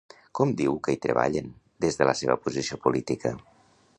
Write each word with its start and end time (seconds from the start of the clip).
Com 0.37 0.53
diu 0.61 0.79
que 0.87 0.95
hi 0.95 0.99
treballen, 1.03 1.51
des 1.85 2.01
de 2.01 2.09
la 2.11 2.17
seva 2.23 2.39
posició 2.47 2.83
política? 2.87 3.37